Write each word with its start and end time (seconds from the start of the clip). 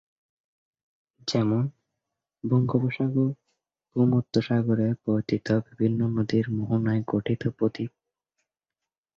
যেমন- 1.27 1.71
বঙ্গোপসাগর, 2.43 3.29
ভূমধ্যসাগরে 3.95 4.87
পতিত 5.05 5.47
বিভিন্ন 5.69 5.99
নদীর 6.07 6.45
মোহনায় 6.51 7.03
গঠিত 7.07 7.41
বদ্বীপ। 7.59 7.91